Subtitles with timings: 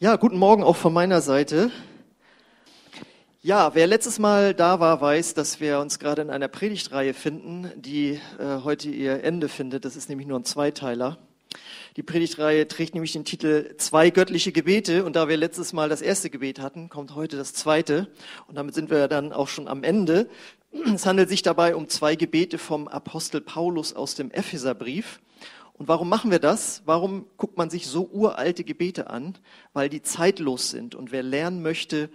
[0.00, 1.72] Ja, guten Morgen auch von meiner Seite.
[3.42, 7.72] Ja, wer letztes Mal da war, weiß, dass wir uns gerade in einer Predigtreihe finden,
[7.74, 9.84] die äh, heute ihr Ende findet.
[9.84, 11.18] Das ist nämlich nur ein Zweiteiler.
[11.96, 16.00] Die Predigtreihe trägt nämlich den Titel Zwei göttliche Gebete und da wir letztes Mal das
[16.00, 18.06] erste Gebet hatten, kommt heute das zweite
[18.46, 20.30] und damit sind wir dann auch schon am Ende.
[20.94, 25.18] Es handelt sich dabei um zwei Gebete vom Apostel Paulus aus dem Epheserbrief.
[25.78, 26.82] Und warum machen wir das?
[26.86, 29.38] Warum guckt man sich so uralte Gebete an?
[29.72, 30.96] Weil die zeitlos sind.
[30.96, 32.10] Und wer lernen möchte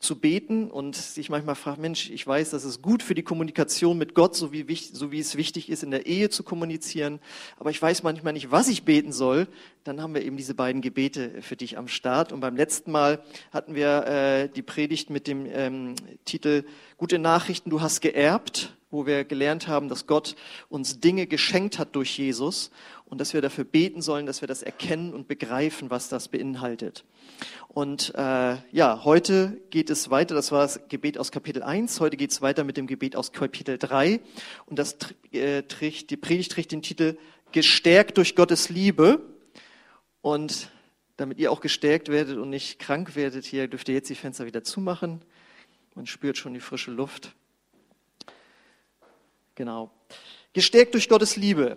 [0.00, 3.96] zu beten und sich manchmal fragt, Mensch, ich weiß, das ist gut für die Kommunikation
[3.96, 7.20] mit Gott, so wie, so wie es wichtig ist, in der Ehe zu kommunizieren,
[7.58, 9.48] aber ich weiß manchmal nicht, was ich beten soll,
[9.82, 12.32] dann haben wir eben diese beiden Gebete für dich am Start.
[12.32, 15.94] Und beim letzten Mal hatten wir äh, die Predigt mit dem ähm,
[16.26, 16.64] Titel
[16.98, 20.36] Gute Nachrichten, du hast geerbt, wo wir gelernt haben, dass Gott
[20.70, 22.70] uns Dinge geschenkt hat durch Jesus
[23.04, 27.04] und dass wir dafür beten sollen, dass wir das erkennen und begreifen, was das beinhaltet.
[27.68, 32.16] Und äh, ja, heute geht es weiter, das war das Gebet aus Kapitel 1, heute
[32.16, 34.20] geht es weiter mit dem Gebet aus Kapitel 3
[34.66, 34.96] und das
[35.32, 37.18] äh, die Predigt trägt den Titel
[37.52, 39.20] Gestärkt durch Gottes Liebe
[40.22, 40.70] und
[41.16, 44.46] damit ihr auch gestärkt werdet und nicht krank werdet, hier dürft ihr jetzt die Fenster
[44.46, 45.22] wieder zumachen.
[45.94, 47.34] Man spürt schon die frische Luft.
[49.54, 49.90] Genau.
[50.52, 51.76] Gestärkt durch Gottes Liebe.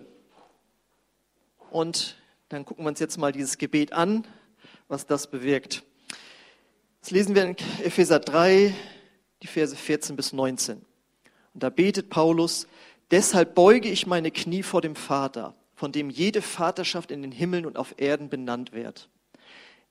[1.70, 2.16] Und
[2.48, 4.26] dann gucken wir uns jetzt mal dieses Gebet an,
[4.88, 5.84] was das bewirkt.
[7.00, 8.74] Das lesen wir in Epheser 3,
[9.42, 10.84] die Verse 14 bis 19.
[11.54, 12.66] Und da betet Paulus,
[13.10, 17.66] deshalb beuge ich meine Knie vor dem Vater, von dem jede Vaterschaft in den Himmeln
[17.66, 19.08] und auf Erden benannt wird.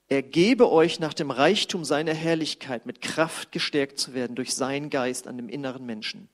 [0.09, 4.89] Er gebe euch nach dem Reichtum seiner Herrlichkeit mit Kraft gestärkt zu werden durch seinen
[4.89, 6.29] Geist an dem inneren Menschen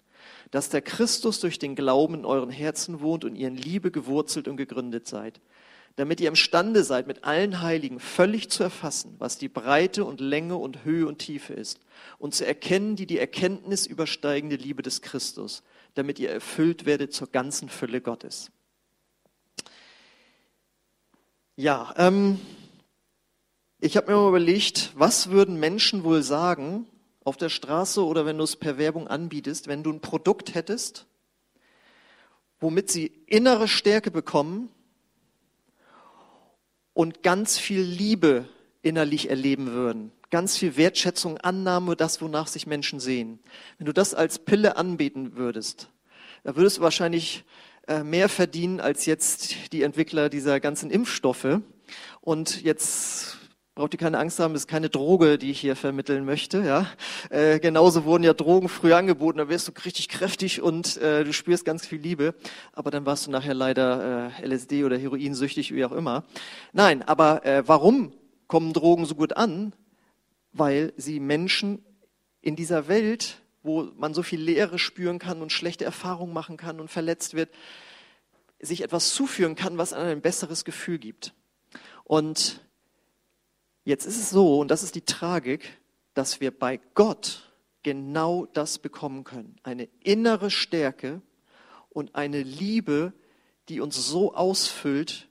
[0.54, 4.48] dass der Christus durch den Glauben in euren Herzen wohnt und ihr in Liebe gewurzelt
[4.48, 5.42] und gegründet seid,
[5.96, 10.56] damit ihr imstande seid, mit allen Heiligen völlig zu erfassen, was die Breite und Länge
[10.58, 11.80] und Höhe und Tiefe ist,
[12.20, 15.64] und zu erkennen die die Erkenntnis übersteigende Liebe des Christus,
[15.96, 18.52] damit ihr erfüllt werdet zur ganzen Fülle Gottes.
[21.56, 22.40] Ja, ähm,
[23.80, 26.86] ich habe mir mal überlegt, was würden Menschen wohl sagen,
[27.26, 31.06] auf der Straße oder wenn du es per Werbung anbietest, wenn du ein Produkt hättest,
[32.60, 34.70] womit sie innere Stärke bekommen
[36.94, 38.48] und ganz viel Liebe
[38.82, 43.40] innerlich erleben würden, ganz viel Wertschätzung, Annahme, das, wonach sich Menschen sehen.
[43.78, 45.90] Wenn du das als Pille anbieten würdest,
[46.44, 47.46] da würdest du wahrscheinlich
[47.88, 51.60] äh, mehr verdienen als jetzt die Entwickler dieser ganzen Impfstoffe.
[52.22, 53.38] Und jetzt
[53.76, 56.64] Braucht ihr keine Angst haben, ist keine Droge, die ich hier vermitteln möchte.
[56.64, 56.86] Ja,
[57.32, 59.40] äh, genauso wurden ja Drogen früher angeboten.
[59.40, 62.36] Da wirst du richtig kräftig und äh, du spürst ganz viel Liebe.
[62.74, 66.24] Aber dann warst du nachher leider äh, LSD oder Heroinsüchtig, wie auch immer.
[66.72, 68.14] Nein, aber äh, warum
[68.46, 69.74] kommen Drogen so gut an?
[70.52, 71.84] Weil sie Menschen
[72.42, 76.80] in dieser Welt, wo man so viel Leere spüren kann und schlechte Erfahrungen machen kann
[76.80, 77.50] und verletzt wird,
[78.60, 81.34] sich etwas zuführen kann, was einem ein besseres Gefühl gibt.
[82.04, 82.62] Und
[83.84, 85.78] Jetzt ist es so, und das ist die Tragik,
[86.14, 87.52] dass wir bei Gott
[87.84, 89.58] genau das bekommen können.
[89.64, 91.22] Eine innere Stärke
[91.90, 93.14] und eine Liebe,
[93.70, 95.28] die uns so ausfüllt,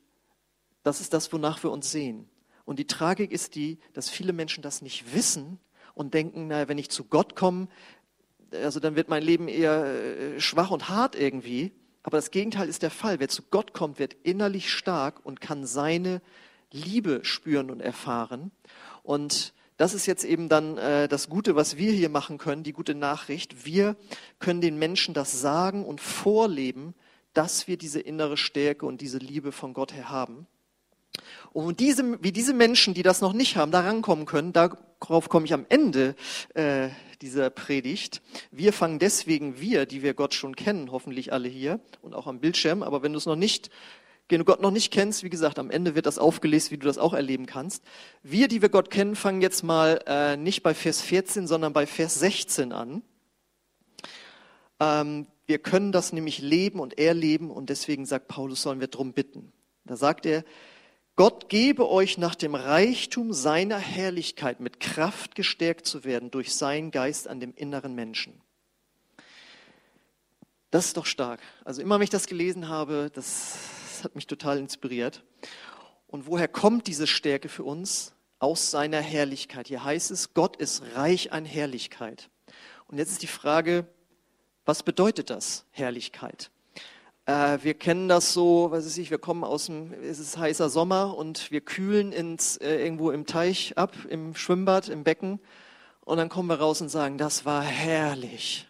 [0.83, 2.29] das ist das, wonach wir uns sehen.
[2.65, 5.59] Und die Tragik ist die, dass viele Menschen das nicht wissen
[5.95, 7.69] und denken, naja, wenn ich zu Gott komme,
[8.53, 11.73] also dann wird mein Leben eher äh, schwach und hart irgendwie.
[12.03, 13.19] Aber das Gegenteil ist der Fall.
[13.19, 16.21] Wer zu Gott kommt, wird innerlich stark und kann seine
[16.73, 18.51] Liebe spüren und erfahren.
[19.03, 22.73] Und das ist jetzt eben dann äh, das Gute, was wir hier machen können, die
[22.73, 23.65] gute Nachricht.
[23.65, 23.97] Wir
[24.39, 26.95] können den Menschen das sagen und vorleben,
[27.35, 30.47] dass wir diese innere Stärke und diese Liebe von Gott her haben.
[31.53, 35.45] Und diese, wie diese Menschen, die das noch nicht haben, da rankommen können, darauf komme
[35.45, 36.15] ich am Ende
[36.55, 36.89] äh,
[37.21, 38.23] dieser Predigt.
[38.51, 42.41] Wir fangen deswegen, wir, die wir Gott schon kennen, hoffentlich alle hier und auch am
[42.41, 43.71] Bildschirm, aber wenn du es noch nicht
[44.33, 46.87] den du Gott noch nicht kennst, wie gesagt, am Ende wird das aufgelesen, wie du
[46.87, 47.85] das auch erleben kannst.
[48.23, 51.87] Wir, die wir Gott kennen, fangen jetzt mal äh, nicht bei Vers 14, sondern bei
[51.87, 53.03] Vers 16 an.
[54.81, 59.13] Ähm, wir können das nämlich leben und erleben und deswegen sagt Paulus, sollen wir darum
[59.13, 59.53] bitten.
[59.85, 60.45] Da sagt er,
[61.15, 66.91] Gott gebe euch nach dem Reichtum seiner Herrlichkeit mit Kraft gestärkt zu werden durch seinen
[66.91, 68.41] Geist an dem inneren Menschen.
[70.71, 71.41] Das ist doch stark.
[71.67, 73.59] Also immer, wenn ich das gelesen habe, das
[74.05, 75.25] hat mich total inspiriert.
[76.07, 78.15] Und woher kommt diese Stärke für uns?
[78.39, 79.69] Aus seiner Herrlichkeit.
[79.69, 82.29] Hier heißt es, Gott ist reich an Herrlichkeit.
[82.89, 83.87] Und jetzt ist die Frage,
[84.65, 86.51] was bedeutet das, Herrlichkeit?
[87.27, 90.69] Äh, wir kennen das so, was weiß ich, wir kommen aus dem, es ist heißer
[90.71, 95.41] Sommer und wir kühlen ins, äh, irgendwo im Teich ab, im Schwimmbad, im Becken.
[96.05, 98.67] Und dann kommen wir raus und sagen, das war herrlich.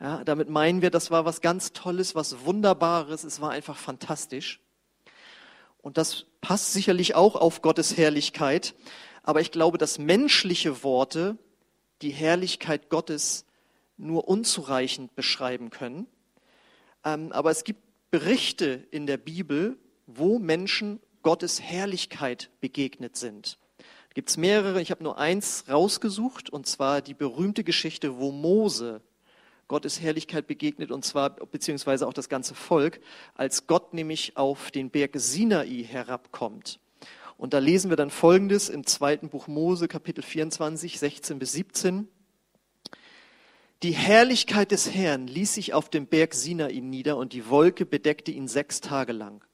[0.00, 4.60] Ja, damit meinen wir, das war was ganz Tolles, was Wunderbares, es war einfach fantastisch.
[5.78, 8.74] Und das passt sicherlich auch auf Gottes Herrlichkeit.
[9.22, 11.36] Aber ich glaube, dass menschliche Worte
[12.02, 13.44] die Herrlichkeit Gottes
[13.96, 16.06] nur unzureichend beschreiben können.
[17.04, 17.80] Ähm, aber es gibt
[18.10, 23.58] Berichte in der Bibel, wo Menschen Gottes Herrlichkeit begegnet sind.
[24.14, 29.02] Gibt es mehrere, ich habe nur eins rausgesucht, und zwar die berühmte Geschichte, wo Mose
[29.68, 33.00] Gottes Herrlichkeit begegnet, und zwar beziehungsweise auch das ganze Volk,
[33.34, 36.80] als Gott nämlich auf den Berg Sinai herabkommt.
[37.36, 42.08] Und da lesen wir dann Folgendes im zweiten Buch Mose, Kapitel 24, 16 bis 17.
[43.84, 48.32] Die Herrlichkeit des Herrn ließ sich auf dem Berg Sinai nieder und die Wolke bedeckte
[48.32, 49.44] ihn sechs Tage lang.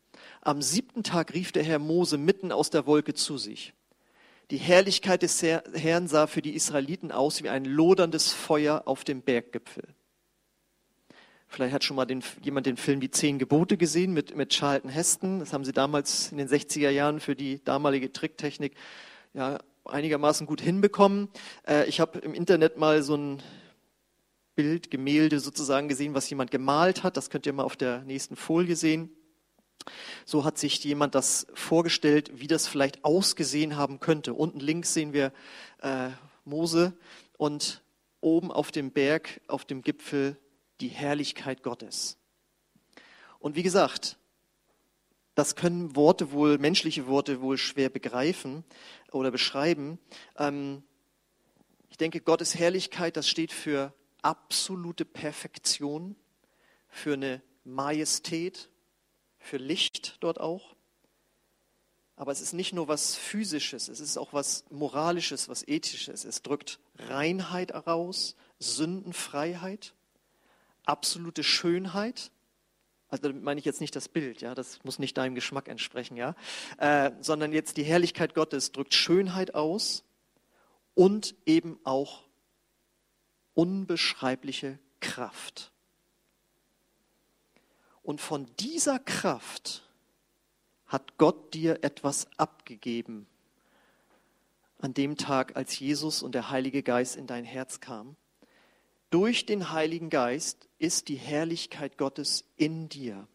[0.40, 3.74] Am siebten Tag rief der Herr Mose mitten aus der Wolke zu sich.
[4.50, 9.20] Die Herrlichkeit des Herrn sah für die Israeliten aus wie ein loderndes Feuer auf dem
[9.20, 9.88] Berggipfel.
[11.54, 14.90] Vielleicht hat schon mal den, jemand den Film Die Zehn Gebote gesehen mit, mit Charlton
[14.90, 15.38] Heston.
[15.38, 18.74] Das haben sie damals in den 60er Jahren für die damalige Tricktechnik
[19.34, 21.28] ja, einigermaßen gut hinbekommen.
[21.64, 23.40] Äh, ich habe im Internet mal so ein
[24.56, 27.16] Bild, Gemälde sozusagen gesehen, was jemand gemalt hat.
[27.16, 29.10] Das könnt ihr mal auf der nächsten Folie sehen.
[30.24, 34.34] So hat sich jemand das vorgestellt, wie das vielleicht ausgesehen haben könnte.
[34.34, 35.32] Unten links sehen wir
[35.82, 36.08] äh,
[36.44, 36.94] Mose
[37.38, 37.84] und
[38.20, 40.36] oben auf dem Berg, auf dem Gipfel
[40.84, 42.18] die Herrlichkeit Gottes.
[43.38, 44.18] Und wie gesagt,
[45.34, 48.64] das können Worte wohl, menschliche Worte wohl schwer begreifen
[49.10, 49.98] oder beschreiben.
[50.36, 50.82] Ähm,
[51.88, 56.16] ich denke, Gottes Herrlichkeit, das steht für absolute Perfektion,
[56.86, 58.68] für eine Majestät,
[59.38, 60.76] für Licht dort auch.
[62.16, 66.26] Aber es ist nicht nur was Physisches, es ist auch was Moralisches, was Ethisches.
[66.26, 69.94] Es drückt Reinheit heraus, Sündenfreiheit
[70.86, 72.30] absolute Schönheit.
[73.08, 76.16] Also damit meine ich jetzt nicht das Bild, ja, das muss nicht deinem Geschmack entsprechen,
[76.16, 76.34] ja,
[76.78, 80.04] äh, sondern jetzt die Herrlichkeit Gottes drückt Schönheit aus
[80.94, 82.24] und eben auch
[83.54, 85.70] unbeschreibliche Kraft.
[88.02, 89.88] Und von dieser Kraft
[90.86, 93.26] hat Gott dir etwas abgegeben
[94.80, 98.16] an dem Tag, als Jesus und der Heilige Geist in dein Herz kam
[99.14, 103.28] durch den Heiligen Geist ist die Herrlichkeit Gottes in dir.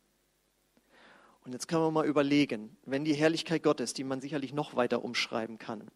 [1.46, 5.06] Und jetzt können wir mal überlegen, wenn die Herrlichkeit Gottes, die man sicherlich noch weiter
[5.06, 5.90] umschreiben kann,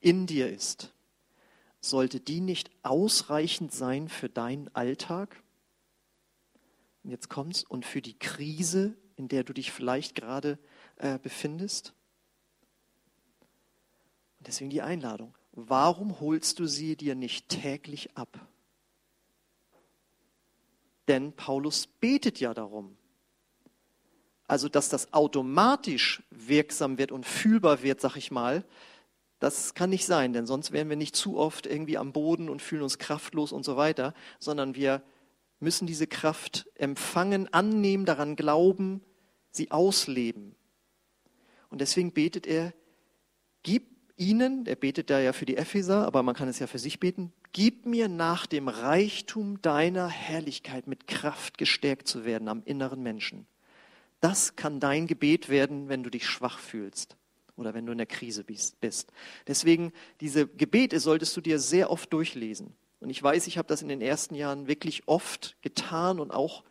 [0.00, 0.92] in dir ist,
[1.80, 5.40] sollte die nicht ausreichend sein für deinen Alltag?
[7.04, 10.58] Und jetzt kommt's und für die Krise, in der du dich vielleicht gerade
[10.96, 11.94] äh, befindest?
[14.40, 15.32] Und deswegen die Einladung.
[15.52, 18.48] Warum holst du sie dir nicht täglich ab?
[21.08, 22.96] Denn Paulus betet ja darum.
[24.46, 28.64] Also, dass das automatisch wirksam wird und fühlbar wird, sag ich mal,
[29.38, 32.62] das kann nicht sein, denn sonst wären wir nicht zu oft irgendwie am Boden und
[32.62, 35.02] fühlen uns kraftlos und so weiter, sondern wir
[35.58, 39.00] müssen diese Kraft empfangen, annehmen, daran glauben,
[39.50, 40.54] sie ausleben.
[41.70, 42.72] Und deswegen betet er,
[43.62, 46.78] gib ihnen, er betet da ja für die Epheser, aber man kann es ja für
[46.78, 52.62] sich beten, gib mir nach dem Reichtum deiner Herrlichkeit mit Kraft gestärkt zu werden am
[52.64, 53.46] inneren Menschen.
[54.20, 57.16] Das kann dein Gebet werden, wenn du dich schwach fühlst
[57.56, 59.12] oder wenn du in der Krise bist.
[59.46, 62.74] Deswegen, diese Gebete solltest du dir sehr oft durchlesen.
[63.00, 66.62] Und ich weiß, ich habe das in den ersten Jahren wirklich oft getan und auch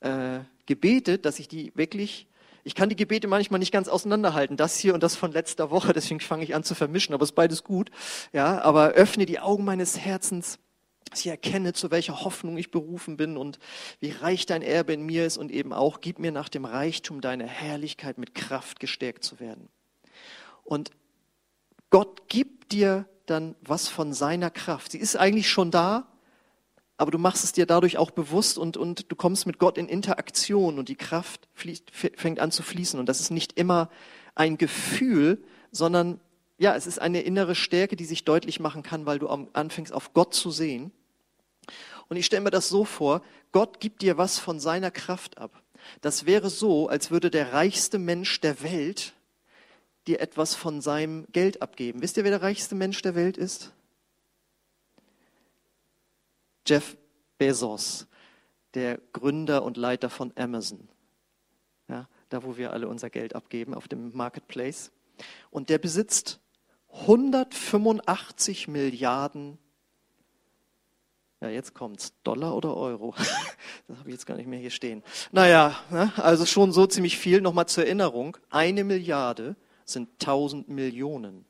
[0.00, 2.26] äh, gebetet, dass ich die wirklich
[2.66, 5.92] ich kann die Gebete manchmal nicht ganz auseinanderhalten, das hier und das von letzter Woche,
[5.92, 7.92] deswegen fange ich an zu vermischen, aber es ist beides gut.
[8.32, 10.58] Ja, aber öffne die Augen meines Herzens,
[11.08, 13.60] dass ich erkenne, zu welcher Hoffnung ich berufen bin und
[14.00, 17.20] wie reich dein Erbe in mir ist und eben auch, gib mir nach dem Reichtum
[17.20, 19.68] deiner Herrlichkeit mit Kraft gestärkt zu werden.
[20.64, 20.90] Und
[21.90, 24.90] Gott gibt dir dann was von seiner Kraft.
[24.90, 26.08] Sie ist eigentlich schon da,
[26.96, 29.88] aber du machst es dir dadurch auch bewusst und, und du kommst mit Gott in
[29.88, 32.98] Interaktion und die Kraft fließt, fängt an zu fließen.
[32.98, 33.90] Und das ist nicht immer
[34.34, 36.20] ein Gefühl, sondern
[36.58, 40.14] ja, es ist eine innere Stärke, die sich deutlich machen kann, weil du anfängst auf
[40.14, 40.90] Gott zu sehen.
[42.08, 43.22] Und ich stelle mir das so vor,
[43.52, 45.62] Gott gibt dir was von seiner Kraft ab.
[46.00, 49.12] Das wäre so, als würde der reichste Mensch der Welt
[50.06, 52.00] dir etwas von seinem Geld abgeben.
[52.00, 53.72] Wisst ihr, wer der reichste Mensch der Welt ist?
[56.66, 56.96] Jeff
[57.38, 58.06] Bezos.
[58.74, 60.88] der Gründer und Leiter von Amazon.
[61.88, 64.92] Ja, da, wo wir alle unser Geld abgeben, auf dem Marketplace.
[65.50, 66.40] Und der besitzt
[67.00, 69.58] 185 Milliarden,
[71.40, 73.14] ja, jetzt kommt's, Dollar oder Euro?
[73.88, 75.04] Das habe ich jetzt gar nicht mehr hier stehen.
[75.30, 77.40] Naja, ne, also schon so ziemlich viel.
[77.40, 79.54] Nochmal zur Erinnerung, eine Milliarde
[79.84, 81.44] sind 1000 Millionen.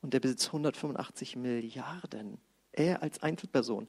[0.00, 2.38] Und der besitzt 185 Milliarden.
[2.74, 3.88] Er als Einzelperson.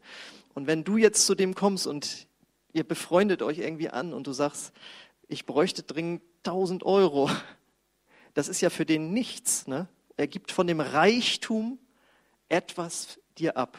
[0.54, 2.28] Und wenn du jetzt zu dem kommst und
[2.74, 4.74] ihr befreundet euch irgendwie an und du sagst,
[5.28, 7.30] ich bräuchte dringend 1000 Euro,
[8.34, 9.68] das ist ja für den nichts.
[9.68, 9.88] Ne?
[10.18, 11.80] Er gibt von dem Reichtum
[12.50, 13.78] etwas dir ab.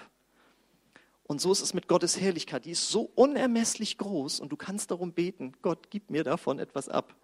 [1.24, 2.64] Und so ist es mit Gottes Herrlichkeit.
[2.64, 6.88] Die ist so unermesslich groß und du kannst darum beten, Gott, gib mir davon etwas
[6.88, 7.16] ab.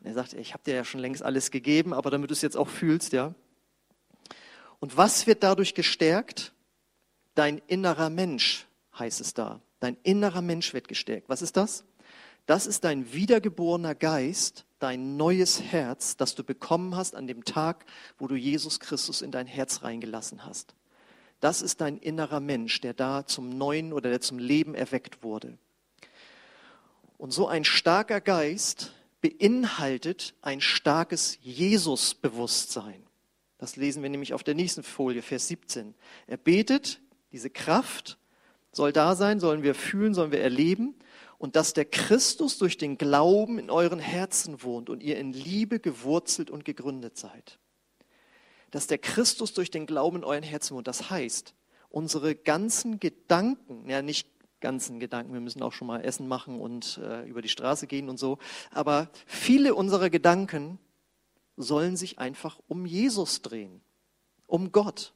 [0.00, 2.40] Und er sagt, ich habe dir ja schon längst alles gegeben, aber damit du es
[2.40, 3.34] jetzt auch fühlst, ja.
[4.80, 6.53] Und was wird dadurch gestärkt?
[7.34, 8.66] Dein innerer Mensch
[8.98, 9.60] heißt es da.
[9.80, 11.28] Dein innerer Mensch wird gestärkt.
[11.28, 11.84] Was ist das?
[12.46, 17.86] Das ist dein wiedergeborener Geist, dein neues Herz, das du bekommen hast an dem Tag,
[18.18, 20.74] wo du Jesus Christus in dein Herz reingelassen hast.
[21.40, 25.58] Das ist dein innerer Mensch, der da zum Neuen oder der zum Leben erweckt wurde.
[27.18, 33.02] Und so ein starker Geist beinhaltet ein starkes Jesus-Bewusstsein.
[33.58, 35.94] Das lesen wir nämlich auf der nächsten Folie, Vers 17.
[36.26, 37.00] Er betet,
[37.34, 38.16] diese Kraft
[38.70, 40.94] soll da sein, sollen wir fühlen, sollen wir erleben
[41.36, 45.80] und dass der Christus durch den Glauben in euren Herzen wohnt und ihr in Liebe
[45.80, 47.58] gewurzelt und gegründet seid.
[48.70, 51.54] Dass der Christus durch den Glauben in euren Herzen wohnt, das heißt,
[51.90, 54.28] unsere ganzen Gedanken, ja nicht
[54.60, 58.08] ganzen Gedanken, wir müssen auch schon mal Essen machen und äh, über die Straße gehen
[58.08, 58.38] und so,
[58.70, 60.78] aber viele unserer Gedanken
[61.56, 63.80] sollen sich einfach um Jesus drehen,
[64.46, 65.12] um Gott.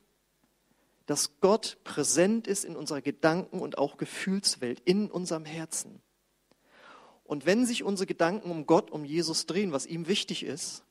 [1.08, 6.02] Dass Gott präsent ist in unserer Gedanken- und auch Gefühlswelt, in unserem Herzen.
[7.24, 10.84] Und wenn sich unsere Gedanken um Gott, um Jesus drehen, was ihm wichtig ist,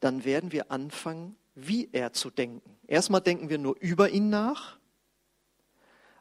[0.00, 2.78] dann werden wir anfangen, wie er zu denken.
[2.86, 4.78] Erstmal denken wir nur über ihn nach,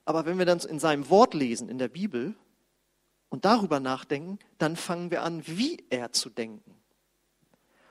[0.04, 2.36] aber wenn wir dann in seinem Wort lesen, in der Bibel,
[3.30, 6.76] und darüber nachdenken, dann fangen wir an, wie er zu denken.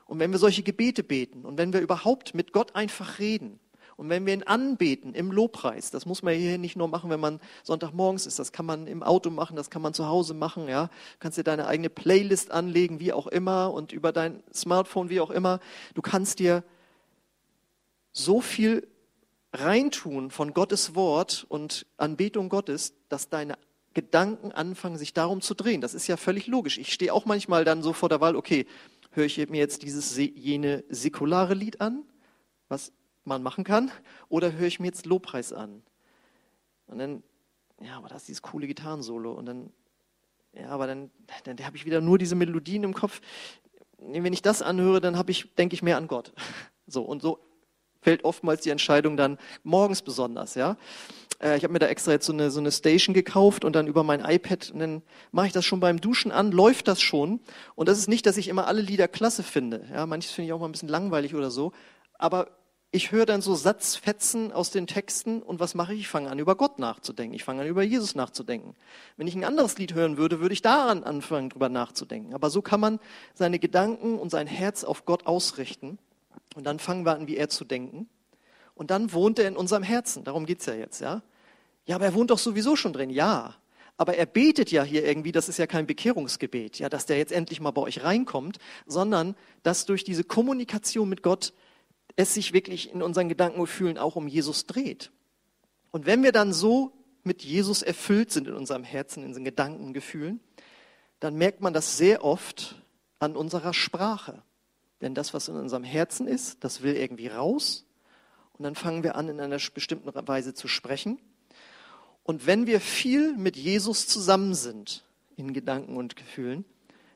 [0.06, 3.58] Und wenn wir solche Gebete beten und wenn wir überhaupt mit Gott einfach reden,
[3.96, 7.20] und wenn wir ihn anbeten im Lobpreis, das muss man hier nicht nur machen, wenn
[7.20, 10.68] man Sonntagmorgens ist, das kann man im Auto machen, das kann man zu Hause machen,
[10.68, 10.86] ja.
[10.86, 15.20] Du kannst dir deine eigene Playlist anlegen, wie auch immer, und über dein Smartphone, wie
[15.20, 15.60] auch immer.
[15.94, 16.62] Du kannst dir
[18.12, 18.86] so viel
[19.54, 23.56] reintun von Gottes Wort und Anbetung Gottes, dass deine
[23.94, 25.80] Gedanken anfangen, sich darum zu drehen.
[25.80, 26.76] Das ist ja völlig logisch.
[26.76, 28.66] Ich stehe auch manchmal dann so vor der Wahl, okay,
[29.12, 32.02] höre ich mir jetzt dieses jene säkulare Lied an,
[32.68, 32.92] was
[33.26, 33.90] man machen kann,
[34.28, 35.83] oder höre ich mir jetzt Lobpreis an?
[36.87, 37.23] Und dann,
[37.80, 39.33] ja, aber das ist dieses coole Gitarrensolo.
[39.33, 39.73] Und dann,
[40.52, 41.11] ja, aber dann,
[41.45, 43.21] dann habe ich wieder nur diese Melodien im Kopf.
[43.99, 46.33] Wenn ich das anhöre, dann habe ich, denke ich mehr an Gott.
[46.88, 47.40] So, und so
[48.00, 50.76] fällt oftmals die Entscheidung dann morgens besonders, ja.
[51.42, 53.88] Äh, ich habe mir da extra jetzt so eine, so eine Station gekauft und dann
[53.88, 55.02] über mein iPad und dann
[55.33, 57.40] mache ich das schon beim Duschen an, läuft das schon.
[57.75, 59.88] Und das ist nicht, dass ich immer alle Lieder klasse finde.
[59.92, 61.73] Ja, manches finde ich auch mal ein bisschen langweilig oder so.
[62.14, 62.49] Aber
[62.96, 66.00] ich höre dann so Satzfetzen aus den Texten und was mache ich?
[66.00, 67.34] Ich fange an, über Gott nachzudenken.
[67.34, 68.74] Ich fange an, über Jesus nachzudenken.
[69.18, 72.34] Wenn ich ein anderes Lied hören würde, würde ich daran anfangen, drüber nachzudenken.
[72.34, 72.98] Aber so kann man
[73.34, 75.98] seine Gedanken und sein Herz auf Gott ausrichten.
[76.54, 78.08] Und dann fangen wir an, wie er zu denken.
[78.74, 80.24] Und dann wohnt er in unserem Herzen.
[80.24, 81.22] Darum geht's ja jetzt, ja?
[81.84, 83.10] Ja, aber er wohnt doch sowieso schon drin.
[83.10, 83.54] Ja.
[83.98, 87.32] Aber er betet ja hier irgendwie, das ist ja kein Bekehrungsgebet, ja, dass der jetzt
[87.32, 91.52] endlich mal bei euch reinkommt, sondern dass durch diese Kommunikation mit Gott
[92.16, 95.12] es sich wirklich in unseren Gedanken und Gefühlen auch um Jesus dreht.
[95.90, 96.92] Und wenn wir dann so
[97.23, 100.40] mit Jesus erfüllt sind in unserem Herzen, in unseren Gedanken Gefühlen,
[101.20, 102.82] dann merkt man das sehr oft
[103.18, 104.42] an unserer Sprache.
[105.00, 107.85] Denn das, was in unserem Herzen ist, das will irgendwie raus.
[108.54, 111.18] Und dann fangen wir an, in einer bestimmten Weise zu sprechen.
[112.23, 115.04] Und wenn wir viel mit Jesus zusammen sind,
[115.37, 116.64] in Gedanken und Gefühlen,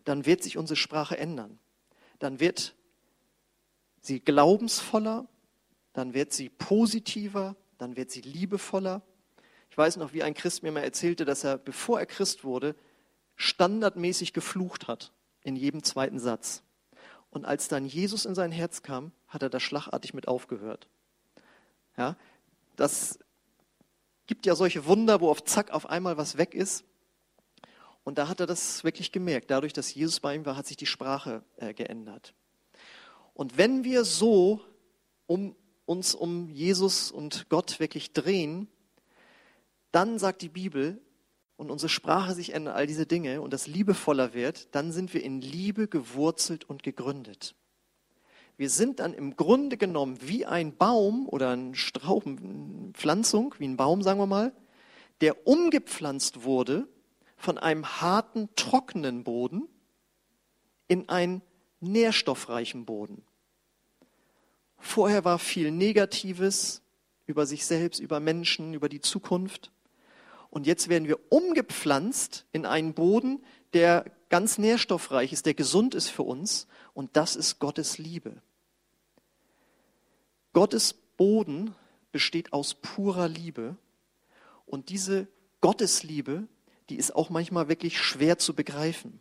[0.04, 1.58] dann wird sich unsere Sprache ändern.
[2.18, 2.74] Dann wird
[4.00, 5.26] sie glaubensvoller,
[5.92, 9.02] dann wird sie positiver, dann wird sie liebevoller.
[9.70, 12.74] Ich weiß noch, wie ein Christ mir mal erzählte, dass er, bevor er Christ wurde,
[13.36, 16.62] standardmäßig geflucht hat in jedem zweiten Satz.
[17.30, 20.88] Und als dann Jesus in sein Herz kam, hat er da schlagartig mit aufgehört.
[21.96, 22.16] Ja,
[22.76, 23.18] das
[24.26, 26.84] gibt ja solche Wunder, wo auf Zack auf einmal was weg ist.
[28.04, 29.50] Und da hat er das wirklich gemerkt.
[29.50, 32.34] Dadurch, dass Jesus bei ihm war, hat sich die Sprache äh, geändert.
[33.34, 34.60] Und wenn wir so
[35.26, 35.54] um,
[35.86, 38.68] uns um Jesus und Gott wirklich drehen,
[39.92, 41.00] dann sagt die Bibel,
[41.60, 45.22] und unsere Sprache sich ändert, all diese Dinge und das liebevoller wird, dann sind wir
[45.22, 47.54] in Liebe gewurzelt und gegründet.
[48.56, 54.02] Wir sind dann im Grunde genommen wie ein Baum oder eine Straubenpflanzung, wie ein Baum,
[54.02, 54.54] sagen wir mal,
[55.20, 56.88] der umgepflanzt wurde
[57.36, 59.68] von einem harten, trockenen Boden
[60.88, 61.42] in einen
[61.80, 63.22] nährstoffreichen Boden.
[64.78, 66.82] Vorher war viel Negatives
[67.26, 69.70] über sich selbst, über Menschen, über die Zukunft.
[70.50, 76.08] Und jetzt werden wir umgepflanzt in einen Boden, der ganz nährstoffreich ist, der gesund ist
[76.08, 76.66] für uns.
[76.92, 78.42] Und das ist Gottes Liebe.
[80.52, 81.74] Gottes Boden
[82.10, 83.76] besteht aus purer Liebe.
[84.66, 85.28] Und diese
[85.60, 86.48] Gottesliebe,
[86.88, 89.20] die ist auch manchmal wirklich schwer zu begreifen.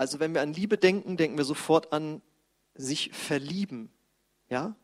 [0.00, 2.22] Also wenn wir an Liebe denken, denken wir sofort an
[2.74, 3.90] sich verlieben.
[4.48, 4.74] Ja?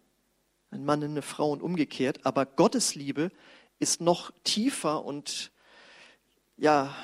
[0.71, 2.27] Ein Mann in eine Frau und umgekehrt.
[2.27, 3.31] Aber Gottes Liebe
[3.79, 5.53] ist noch tiefer und
[6.59, 6.95] ja,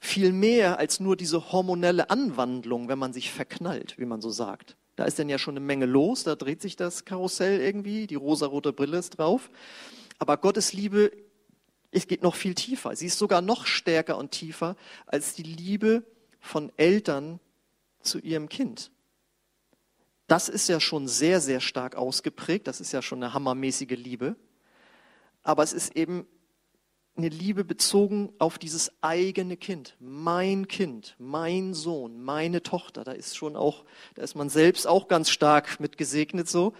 [0.00, 4.76] viel mehr als nur diese hormonelle Anwandlung, wenn man sich verknallt, wie man so sagt.
[4.96, 8.16] Da ist dann ja schon eine Menge los, da dreht sich das Karussell irgendwie, die
[8.16, 9.48] rosarote Brille ist drauf.
[10.18, 11.10] Aber Gottes Liebe,
[11.90, 12.94] es geht noch viel tiefer.
[12.96, 14.76] Sie ist sogar noch stärker und tiefer
[15.06, 16.04] als die Liebe
[16.38, 17.40] von Eltern
[18.02, 18.90] zu ihrem Kind.
[20.26, 22.66] Das ist ja schon sehr, sehr stark ausgeprägt.
[22.66, 24.36] Das ist ja schon eine hammermäßige Liebe
[25.42, 26.26] aber es ist eben
[27.16, 29.96] eine Liebe bezogen auf dieses eigene Kind.
[30.00, 33.04] Mein Kind, mein Sohn, meine Tochter.
[33.04, 36.72] Da ist schon auch, da ist man selbst auch ganz stark mit gesegnet so.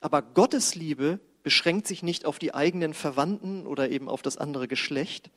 [0.00, 4.68] Aber Gottes Liebe beschränkt sich nicht auf die eigenen Verwandten oder eben auf das andere
[4.68, 5.30] Geschlecht,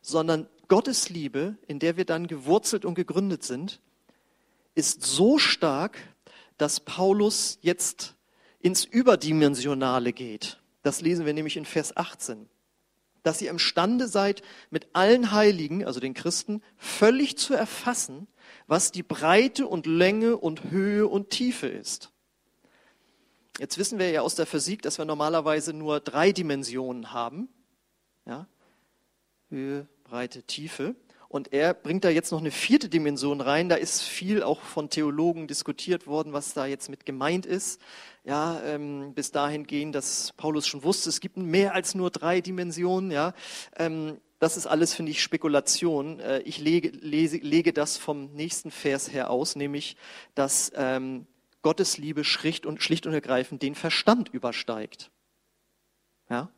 [0.00, 3.80] sondern Gottes Liebe, in der wir dann gewurzelt und gegründet sind,
[4.78, 5.98] ist so stark,
[6.56, 8.14] dass Paulus jetzt
[8.60, 10.60] ins Überdimensionale geht.
[10.82, 12.48] Das lesen wir nämlich in Vers 18.
[13.24, 18.28] Dass ihr imstande seid, mit allen Heiligen, also den Christen, völlig zu erfassen,
[18.68, 22.12] was die Breite und Länge und Höhe und Tiefe ist.
[23.58, 27.48] Jetzt wissen wir ja aus der Physik, dass wir normalerweise nur drei Dimensionen haben.
[28.24, 28.46] Ja?
[29.50, 30.94] Höhe, Breite, Tiefe.
[31.28, 33.68] Und er bringt da jetzt noch eine vierte Dimension rein.
[33.68, 37.80] Da ist viel auch von Theologen diskutiert worden, was da jetzt mit gemeint ist.
[38.24, 42.40] Ja, ähm, bis dahin gehen, dass Paulus schon wusste, es gibt mehr als nur drei
[42.40, 43.10] Dimensionen.
[43.10, 43.34] Ja,
[43.76, 46.18] ähm, das ist alles, finde ich, Spekulation.
[46.20, 49.96] Äh, ich lege, lese, lege das vom nächsten Vers her aus, nämlich,
[50.34, 51.26] dass ähm,
[51.60, 55.10] Gottes Liebe schlicht und, schlicht und ergreifend den Verstand übersteigt.
[56.30, 56.50] Ja,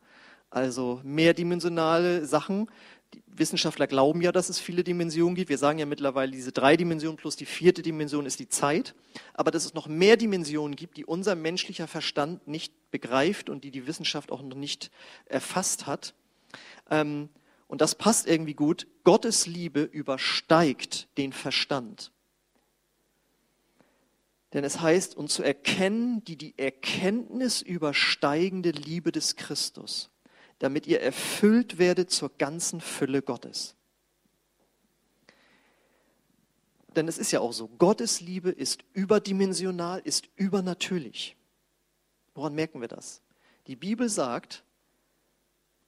[0.51, 2.69] also mehrdimensionale Sachen
[3.15, 5.49] die Wissenschaftler glauben ja, dass es viele Dimensionen gibt.
[5.49, 8.95] Wir sagen ja mittlerweile, diese drei Dimensionen plus die vierte Dimension ist die Zeit.
[9.35, 13.71] Aber dass es noch mehr Dimensionen gibt, die unser menschlicher Verstand nicht begreift und die
[13.71, 14.91] die Wissenschaft auch noch nicht
[15.27, 16.15] erfasst hat.
[16.91, 17.29] Ähm,
[17.67, 18.87] und das passt irgendwie gut.
[19.05, 22.13] Gottes Liebe übersteigt den Verstand.
[24.53, 30.11] Denn es heißt, und zu erkennen, die die Erkenntnis übersteigende Liebe des Christus
[30.61, 33.75] damit ihr erfüllt werdet zur ganzen Fülle Gottes.
[36.95, 41.37] Denn es ist ja auch so, Gottes Liebe ist überdimensional, ist übernatürlich.
[42.35, 43.23] Woran merken wir das?
[43.67, 44.65] Die Bibel sagt,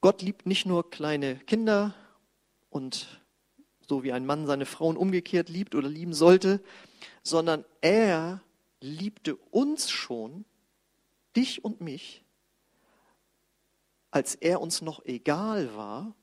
[0.00, 1.94] Gott liebt nicht nur kleine Kinder
[2.70, 3.20] und
[3.86, 6.62] so wie ein Mann seine Frauen umgekehrt liebt oder lieben sollte,
[7.22, 8.42] sondern er
[8.80, 10.44] liebte uns schon,
[11.36, 12.21] dich und mich,
[14.12, 16.14] als er uns noch egal war,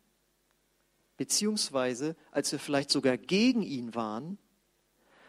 [1.18, 4.38] beziehungsweise als wir vielleicht sogar gegen ihn waren,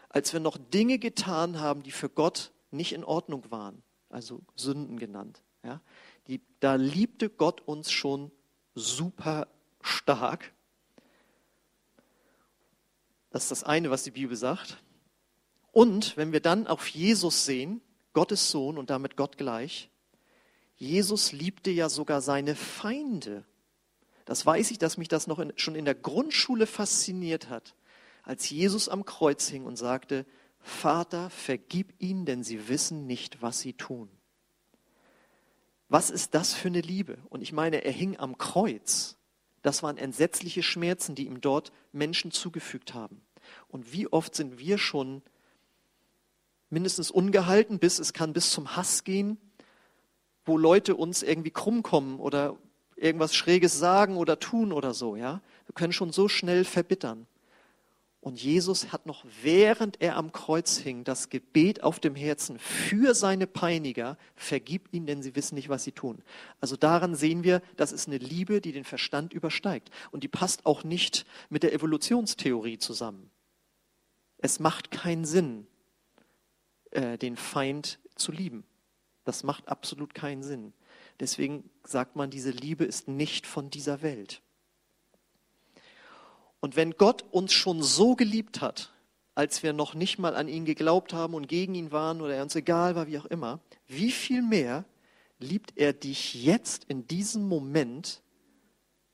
[0.07, 4.97] als wir noch Dinge getan haben, die für Gott nicht in Ordnung waren, also Sünden
[4.97, 5.41] genannt.
[5.63, 5.81] Ja,
[6.27, 8.31] die, da liebte Gott uns schon
[8.75, 9.47] super
[9.81, 10.53] stark.
[13.31, 14.77] Das ist das eine, was die Bibel sagt.
[15.71, 17.81] Und wenn wir dann auf Jesus sehen,
[18.13, 19.90] Gottes Sohn und damit Gott gleich,
[20.81, 23.45] Jesus liebte ja sogar seine Feinde.
[24.25, 27.75] Das weiß ich, dass mich das noch in, schon in der Grundschule fasziniert hat,
[28.23, 30.25] als Jesus am Kreuz hing und sagte,
[30.59, 34.09] Vater, vergib ihnen, denn sie wissen nicht, was sie tun.
[35.87, 37.19] Was ist das für eine Liebe?
[37.29, 39.17] Und ich meine, er hing am Kreuz.
[39.61, 43.21] Das waren entsetzliche Schmerzen, die ihm dort Menschen zugefügt haben.
[43.67, 45.21] Und wie oft sind wir schon
[46.71, 49.37] mindestens ungehalten, bis es kann bis zum Hass gehen,
[50.51, 52.57] wo Leute uns irgendwie krumm kommen oder
[52.97, 55.41] irgendwas Schräges sagen oder tun oder so, ja.
[55.65, 57.25] Wir können schon so schnell verbittern.
[58.19, 63.15] Und Jesus hat noch, während er am Kreuz hing, das Gebet auf dem Herzen für
[63.15, 66.21] seine Peiniger, vergib ihnen, denn sie wissen nicht, was sie tun.
[66.59, 69.89] Also daran sehen wir, das ist eine Liebe, die den Verstand übersteigt.
[70.11, 73.31] Und die passt auch nicht mit der Evolutionstheorie zusammen.
[74.37, 75.65] Es macht keinen Sinn,
[76.91, 78.65] äh, den Feind zu lieben.
[79.23, 80.73] Das macht absolut keinen Sinn.
[81.19, 84.41] Deswegen sagt man, diese Liebe ist nicht von dieser Welt.
[86.59, 88.93] Und wenn Gott uns schon so geliebt hat,
[89.35, 92.43] als wir noch nicht mal an ihn geglaubt haben und gegen ihn waren oder er
[92.43, 94.85] uns egal war, wie auch immer, wie viel mehr
[95.39, 98.21] liebt er dich jetzt in diesem Moment,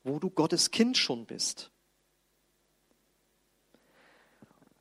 [0.04, 1.70] wo du Gottes Kind schon bist?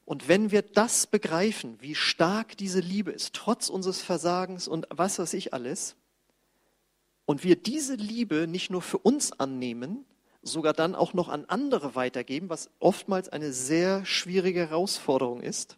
[0.08, 5.20] Und wenn wir das begreifen, wie stark diese Liebe ist, trotz unseres Versagens und was
[5.20, 5.98] weiß ich alles,
[7.26, 10.06] und wir diese Liebe nicht nur für uns annehmen,
[10.42, 15.78] sogar dann auch noch an andere weitergeben, was oftmals eine sehr schwierige Herausforderung ist,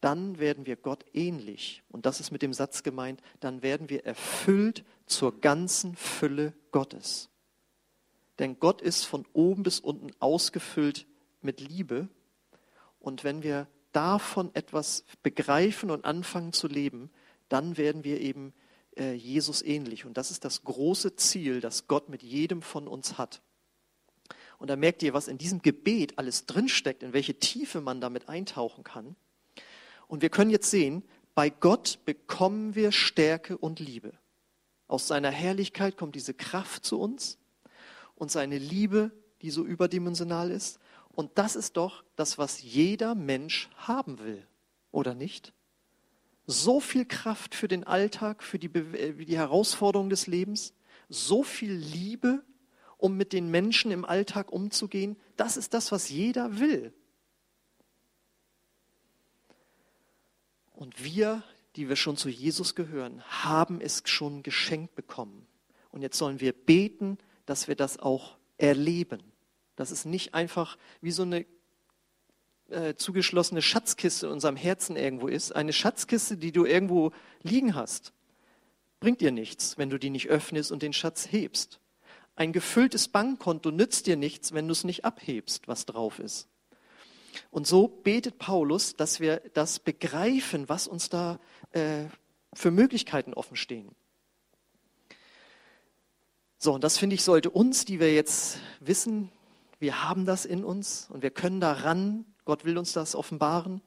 [0.00, 1.82] dann werden wir Gott ähnlich.
[1.90, 7.28] Und das ist mit dem Satz gemeint, dann werden wir erfüllt zur ganzen Fülle Gottes.
[8.38, 11.06] Denn Gott ist von oben bis unten ausgefüllt
[11.42, 12.08] mit Liebe.
[13.00, 17.10] Und wenn wir davon etwas begreifen und anfangen zu leben,
[17.48, 18.52] dann werden wir eben
[18.96, 20.04] äh, Jesus ähnlich.
[20.04, 23.40] Und das ist das große Ziel, das Gott mit jedem von uns hat.
[24.58, 28.28] Und da merkt ihr, was in diesem Gebet alles drinsteckt, in welche Tiefe man damit
[28.28, 29.16] eintauchen kann.
[30.08, 34.12] Und wir können jetzt sehen, bei Gott bekommen wir Stärke und Liebe.
[34.88, 37.38] Aus seiner Herrlichkeit kommt diese Kraft zu uns
[38.16, 40.80] und seine Liebe, die so überdimensional ist.
[41.18, 44.46] Und das ist doch das, was jeder Mensch haben will,
[44.92, 45.52] oder nicht?
[46.46, 50.74] So viel Kraft für den Alltag, für die, äh, die Herausforderungen des Lebens,
[51.08, 52.44] so viel Liebe
[52.98, 56.94] um mit den Menschen im Alltag umzugehen, das ist das, was jeder will.
[60.70, 61.42] Und wir,
[61.74, 65.48] die wir schon zu Jesus gehören, haben es schon geschenkt bekommen.
[65.90, 69.32] Und jetzt sollen wir beten, dass wir das auch erleben.
[69.78, 71.46] Dass es nicht einfach wie so eine
[72.68, 75.54] äh, zugeschlossene Schatzkiste in unserem Herzen irgendwo ist.
[75.54, 77.12] Eine Schatzkiste, die du irgendwo
[77.42, 78.12] liegen hast.
[79.00, 81.80] Bringt dir nichts, wenn du die nicht öffnest und den Schatz hebst.
[82.36, 86.48] Ein gefülltes Bankkonto nützt dir nichts, wenn du es nicht abhebst, was drauf ist.
[87.50, 91.38] Und so betet Paulus, dass wir das begreifen, was uns da
[91.70, 92.04] äh,
[92.52, 93.94] für Möglichkeiten offenstehen.
[96.58, 99.30] So, und das finde ich, sollte uns, die wir jetzt wissen,
[99.78, 103.80] wir haben das in uns und wir können daran, Gott will uns das offenbaren.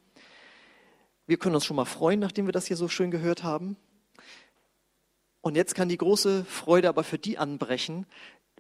[1.28, 3.78] Wir können uns schon mal freuen, nachdem wir das hier so schön gehört haben.
[5.42, 8.06] Und jetzt kann die große Freude aber für die anbrechen,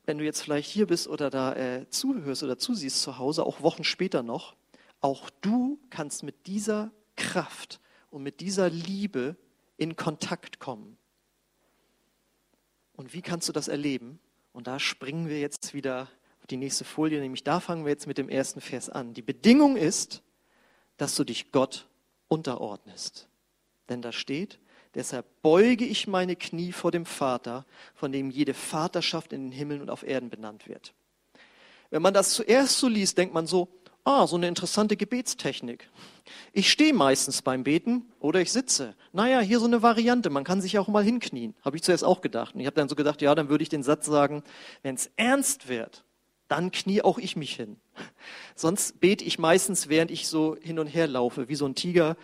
[0.06, 3.62] wenn du jetzt vielleicht hier bist oder da äh, zuhörst oder zusiehst zu Hause, auch
[3.62, 4.56] Wochen später noch,
[5.00, 9.36] auch du kannst mit dieser Kraft und mit dieser Liebe
[9.78, 10.98] in Kontakt kommen.
[12.94, 14.20] Und wie kannst du das erleben?
[14.54, 16.08] Und da springen wir jetzt wieder
[16.52, 19.14] die nächste Folie, nämlich da fangen wir jetzt mit dem ersten Vers an.
[19.14, 20.22] Die Bedingung ist,
[20.98, 21.88] dass du dich Gott
[22.28, 23.28] unterordnest.
[23.90, 24.60] Denn da steht,
[24.94, 29.82] Deshalb beuge ich meine Knie vor dem Vater, von dem jede Vaterschaft in den Himmeln
[29.82, 30.94] und auf Erden benannt wird.
[31.92, 33.70] Wenn man das zuerst so liest, denkt man so,
[34.04, 35.90] ah, so eine interessante Gebetstechnik.
[36.52, 38.96] Ich stehe meistens beim Beten oder ich sitze.
[39.14, 41.56] Naja, hier so eine Variante, man kann sich auch mal hinknien.
[41.62, 42.56] Habe ich zuerst auch gedacht.
[42.56, 44.44] Und ich habe dann so gedacht, ja, dann würde ich den Satz sagen,
[44.84, 46.04] wenn es ernst wird,
[46.52, 47.78] dann knie auch ich mich hin.
[48.56, 52.18] Sonst bete ich meistens, während ich so hin und her laufe, wie so ein Tiger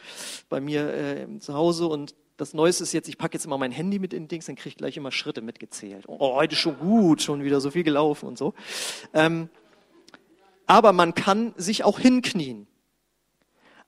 [0.50, 3.72] bei mir äh, zu Hause und das Neueste ist jetzt, ich packe jetzt immer mein
[3.72, 6.04] Handy mit in den Dings, dann kriege ich gleich immer Schritte mitgezählt.
[6.08, 8.54] Oh, heute schon gut, schon wieder so viel gelaufen und so.
[9.13, 9.50] Ähm,
[10.68, 12.68] aber man kann sich auch hinknien.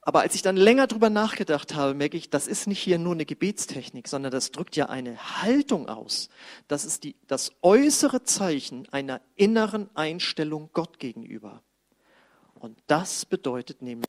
[0.01, 3.13] Aber als ich dann länger drüber nachgedacht habe, merke ich, das ist nicht hier nur
[3.13, 6.29] eine Gebetstechnik, sondern das drückt ja eine Haltung aus.
[6.67, 11.61] Das ist die, das äußere Zeichen einer inneren Einstellung Gott gegenüber.
[12.55, 14.07] Und das bedeutet nämlich,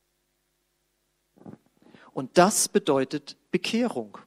[2.13, 4.17] und das bedeutet Bekehrung.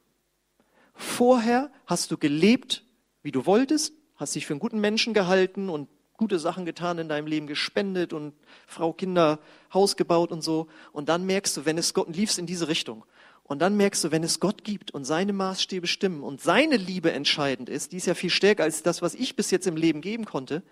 [0.95, 2.85] Vorher hast du gelebt,
[3.23, 7.09] wie du wolltest, hast dich für einen guten Menschen gehalten und gute Sachen getan in
[7.09, 8.35] deinem Leben, gespendet und
[8.67, 9.41] Frau, Kinder,
[9.73, 10.69] Haus gebaut und so.
[10.93, 13.05] Und dann merkst du, wenn es Gott, liefst in diese Richtung.
[13.43, 17.13] Und dann merkst du, wenn es Gott gibt und seine Maßstäbe stimmen und seine Liebe
[17.13, 20.01] entscheidend ist, die ist ja viel stärker als das, was ich bis jetzt im Leben
[20.01, 20.63] geben konnte,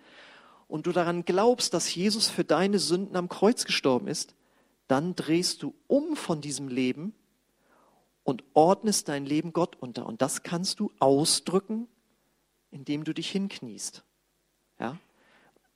[0.73, 4.35] und du daran glaubst, dass Jesus für deine Sünden am Kreuz gestorben ist,
[4.89, 7.15] dann drehst du um von diesem Leben
[8.23, 10.07] und ordnest dein Leben Gott unter.
[10.07, 11.89] Und das kannst du ausdrücken,
[12.71, 14.03] indem du dich hinkniest.
[14.81, 14.97] Ja?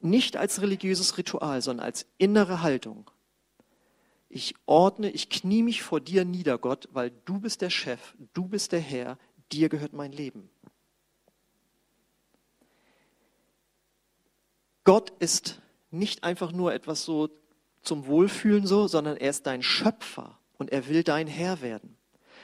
[0.07, 3.11] Nicht als religiöses Ritual, sondern als innere Haltung.
[4.29, 8.47] ich ordne, ich knie mich vor dir nieder, Gott, weil du bist der Chef, du
[8.47, 9.19] bist der Herr,
[9.51, 10.51] dir gehört mein Leben.
[14.85, 17.31] Gott ist nicht einfach nur etwas so
[17.83, 21.97] zum Wohlfühlen so, sondern er ist dein Schöpfer und er will dein Herr werden.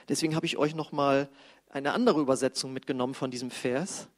[0.09, 1.29] Deswegen habe ich euch noch mal
[1.69, 4.09] eine andere Übersetzung mitgenommen von diesem Vers.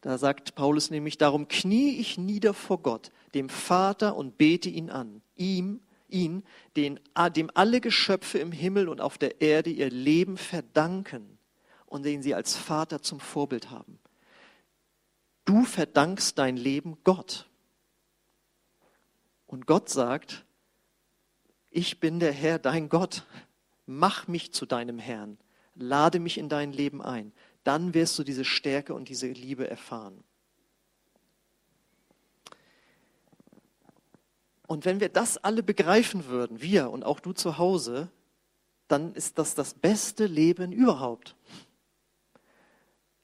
[0.00, 4.90] Da sagt Paulus nämlich, darum knie ich nieder vor Gott, dem Vater, und bete ihn
[4.90, 6.42] an, ihm, ihn,
[6.76, 7.00] den,
[7.36, 11.38] dem alle Geschöpfe im Himmel und auf der Erde ihr Leben verdanken
[11.86, 13.98] und den sie als Vater zum Vorbild haben.
[15.44, 17.48] Du verdankst dein Leben Gott.
[19.46, 20.44] Und Gott sagt,
[21.70, 23.24] ich bin der Herr, dein Gott.
[23.86, 25.38] Mach mich zu deinem Herrn.
[25.74, 27.32] Lade mich in dein Leben ein.
[27.64, 30.22] Dann wirst du diese Stärke und diese Liebe erfahren.
[34.66, 38.08] Und wenn wir das alle begreifen würden, wir und auch du zu Hause,
[38.86, 41.34] dann ist das das beste Leben überhaupt.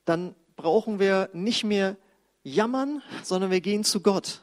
[0.05, 1.97] Dann brauchen wir nicht mehr
[2.43, 4.43] jammern, sondern wir gehen zu Gott.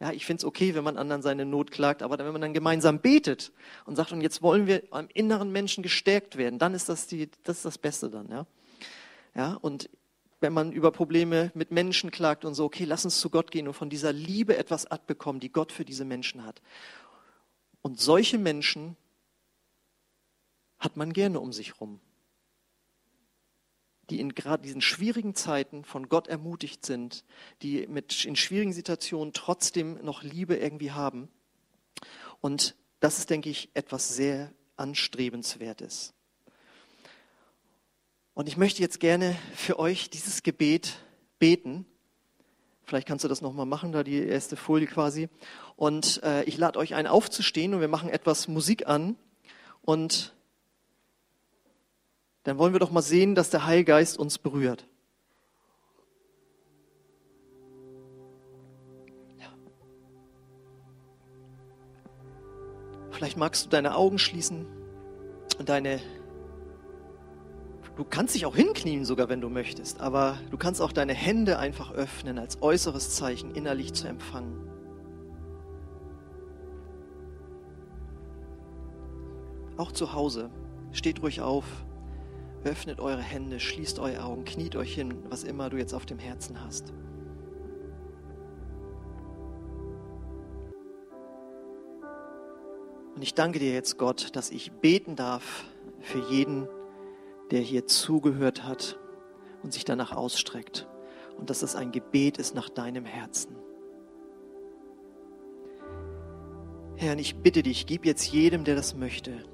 [0.00, 2.54] Ja, ich finde es okay, wenn man anderen seine Not klagt, aber wenn man dann
[2.54, 3.52] gemeinsam betet
[3.84, 7.30] und sagt, und jetzt wollen wir am inneren Menschen gestärkt werden, dann ist das, die,
[7.44, 8.28] das, ist das Beste dann.
[8.28, 8.46] Ja?
[9.34, 9.88] Ja, und
[10.40, 13.68] wenn man über Probleme mit Menschen klagt und so, okay, lass uns zu Gott gehen
[13.68, 16.60] und von dieser Liebe etwas abbekommen, die Gott für diese Menschen hat.
[17.80, 18.96] Und solche Menschen
[20.78, 22.00] hat man gerne um sich rum
[24.12, 27.24] die in gerade diesen schwierigen Zeiten von Gott ermutigt sind,
[27.62, 31.28] die mit, in schwierigen Situationen trotzdem noch Liebe irgendwie haben.
[32.40, 36.12] Und das ist, denke ich, etwas sehr Anstrebenswertes.
[38.34, 40.98] Und ich möchte jetzt gerne für euch dieses Gebet
[41.38, 41.84] beten.
[42.84, 45.28] Vielleicht kannst du das nochmal machen, da die erste Folie quasi.
[45.76, 49.16] Und äh, ich lade euch ein, aufzustehen und wir machen etwas Musik an.
[49.82, 50.34] Und
[52.44, 54.86] dann wollen wir doch mal sehen, dass der Heilgeist uns berührt.
[63.10, 64.66] Vielleicht magst du deine Augen schließen
[65.58, 66.00] und deine
[68.02, 71.60] Du kannst dich auch hinknien sogar, wenn du möchtest, aber du kannst auch deine Hände
[71.60, 74.56] einfach öffnen als äußeres Zeichen innerlich zu empfangen.
[79.76, 80.50] Auch zu Hause.
[80.90, 81.64] Steht ruhig auf.
[82.64, 86.18] Öffnet eure Hände, schließt eure Augen, kniet euch hin, was immer du jetzt auf dem
[86.18, 86.92] Herzen hast.
[93.14, 95.66] Und ich danke dir jetzt, Gott, dass ich beten darf
[96.00, 96.66] für jeden,
[97.52, 98.98] der hier zugehört hat
[99.62, 100.88] und sich danach ausstreckt.
[101.38, 103.54] Und dass das ein Gebet ist nach deinem Herzen.
[106.96, 109.44] Herr, ich bitte dich, gib jetzt jedem, der das möchte,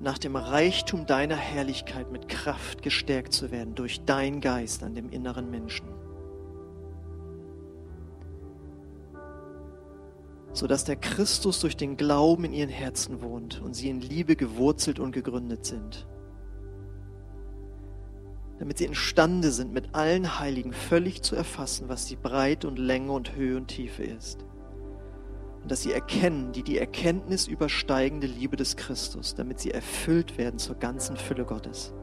[0.00, 5.08] nach dem Reichtum deiner Herrlichkeit mit Kraft gestärkt zu werden durch dein Geist an dem
[5.10, 5.86] inneren Menschen.
[10.56, 15.00] sodass der Christus durch den Glauben in ihren Herzen wohnt und sie in Liebe gewurzelt
[15.00, 16.06] und gegründet sind.
[18.64, 23.12] Damit sie imstande sind, mit allen Heiligen völlig zu erfassen, was die Breite und Länge
[23.12, 24.44] und Höhe und Tiefe ist
[25.64, 30.58] und dass sie erkennen, die die Erkenntnis übersteigende Liebe des Christus, damit sie erfüllt werden
[30.58, 31.94] zur ganzen Fülle Gottes.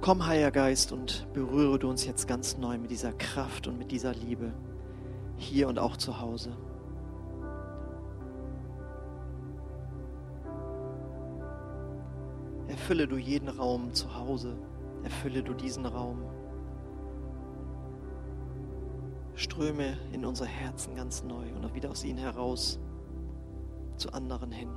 [0.00, 3.90] Komm, Heiliger Geist, und berühre du uns jetzt ganz neu mit dieser Kraft und mit
[3.90, 4.52] dieser Liebe,
[5.36, 6.56] hier und auch zu Hause.
[12.86, 14.56] Erfülle du jeden Raum zu Hause,
[15.02, 16.22] erfülle du diesen Raum
[19.34, 22.78] ströme in unsere Herzen ganz neu und auch wieder aus ihnen heraus
[23.96, 24.70] zu anderen hin.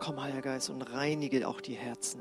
[0.00, 2.20] Komm, Heiliger Geist, und reinige auch die Herzen.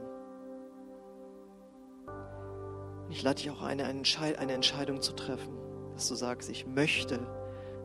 [3.09, 5.57] Ich lade dich auch ein, eine Entscheidung zu treffen,
[5.95, 7.19] dass du sagst, ich möchte,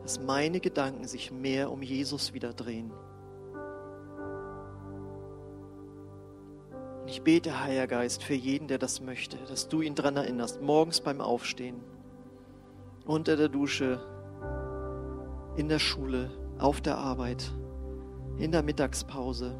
[0.05, 2.91] dass meine Gedanken sich mehr um Jesus wieder drehen.
[7.07, 11.01] Ich bete, Heiliger Geist, für jeden, der das möchte, dass du ihn daran erinnerst, morgens
[11.01, 11.77] beim Aufstehen,
[13.07, 13.99] unter der Dusche,
[15.55, 17.51] in der Schule, auf der Arbeit,
[18.37, 19.55] in der Mittagspause,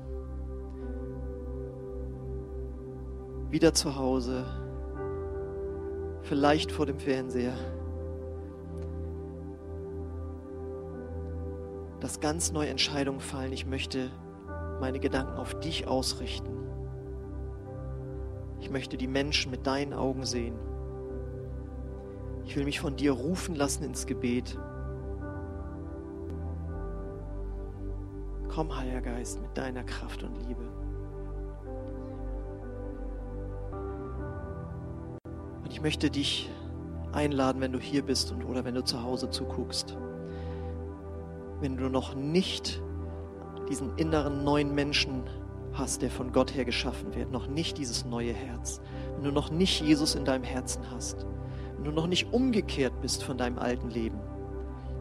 [3.49, 4.45] wieder zu Hause,
[6.21, 7.58] vielleicht vor dem Fernseher.
[11.99, 13.53] Dass ganz neue Entscheidungen fallen.
[13.53, 14.12] Ich möchte
[14.79, 16.55] meine Gedanken auf dich ausrichten.
[18.60, 20.55] Ich möchte die Menschen mit deinen Augen sehen.
[22.45, 24.58] Ich will mich von dir rufen lassen ins Gebet.
[28.49, 30.63] Komm, Heiliger Geist, mit deiner Kraft und Liebe.
[35.63, 36.49] Und ich möchte dich
[37.12, 39.97] einladen, wenn du hier bist und, oder wenn du zu Hause zuguckst.
[41.62, 42.82] Wenn du noch nicht
[43.70, 45.24] diesen inneren neuen Menschen
[45.74, 48.82] hast, der von Gott her geschaffen wird, noch nicht dieses neue Herz,
[49.15, 51.26] wenn du noch nicht Jesus in deinem Herzen hast,
[51.76, 54.20] wenn du noch nicht umgekehrt bist von deinem alten Leben,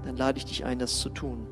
[0.05, 1.47] dann lade ich dich ein, das zu tun.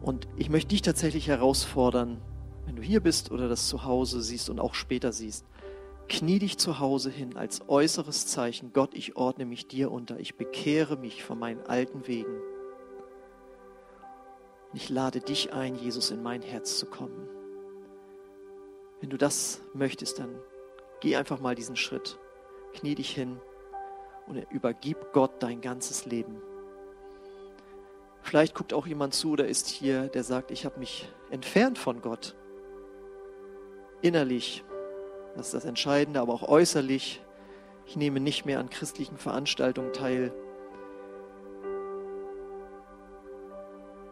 [0.00, 2.20] Und ich möchte dich tatsächlich herausfordern,
[2.66, 5.44] wenn du hier bist oder das zu Hause siehst und auch später siehst,
[6.08, 10.36] knie dich zu Hause hin als äußeres Zeichen, Gott, ich ordne mich dir unter, ich
[10.36, 12.32] bekehre mich von meinen alten Wegen.
[14.72, 17.28] Ich lade dich ein, Jesus in mein Herz zu kommen.
[19.00, 20.38] Wenn du das möchtest, dann
[21.00, 22.18] geh einfach mal diesen Schritt.
[22.74, 23.40] Knie dich hin
[24.26, 26.40] und übergib Gott dein ganzes Leben.
[28.22, 32.00] Vielleicht guckt auch jemand zu oder ist hier, der sagt, ich habe mich entfernt von
[32.00, 32.36] Gott.
[34.02, 34.62] Innerlich,
[35.34, 37.22] das ist das Entscheidende, aber auch äußerlich.
[37.86, 40.32] Ich nehme nicht mehr an christlichen Veranstaltungen teil.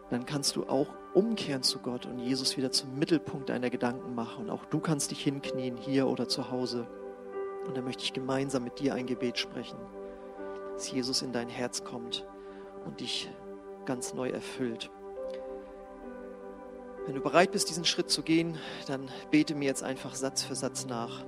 [0.09, 4.45] Dann kannst du auch umkehren zu Gott und Jesus wieder zum Mittelpunkt deiner Gedanken machen.
[4.45, 6.87] Und auch du kannst dich hinknien, hier oder zu Hause.
[7.67, 9.77] Und dann möchte ich gemeinsam mit dir ein Gebet sprechen,
[10.73, 12.25] dass Jesus in dein Herz kommt
[12.85, 13.29] und dich
[13.85, 14.89] ganz neu erfüllt.
[17.05, 20.55] Wenn du bereit bist, diesen Schritt zu gehen, dann bete mir jetzt einfach Satz für
[20.55, 21.23] Satz nach.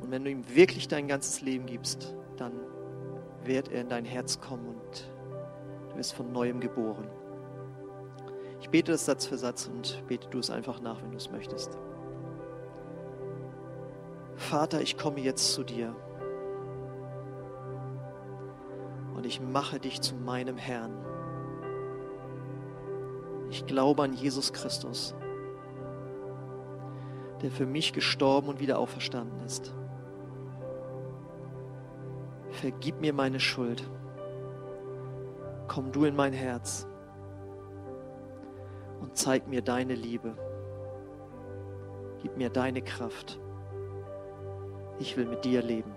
[0.00, 2.52] Und wenn du ihm wirklich dein ganzes Leben gibst, dann
[3.42, 5.13] wird er in dein Herz kommen und
[5.94, 7.08] Du bist von neuem geboren.
[8.60, 11.30] Ich bete das Satz für Satz und bete du es einfach nach, wenn du es
[11.30, 11.78] möchtest.
[14.34, 15.94] Vater, ich komme jetzt zu dir
[19.14, 20.96] und ich mache dich zu meinem Herrn.
[23.50, 25.14] Ich glaube an Jesus Christus,
[27.40, 29.72] der für mich gestorben und wieder auferstanden ist.
[32.50, 33.88] Vergib mir meine Schuld
[35.74, 36.86] komm du in mein Herz
[39.00, 40.36] und zeig mir deine Liebe.
[42.22, 43.40] Gib mir deine Kraft.
[45.00, 45.92] Ich will mit dir leben.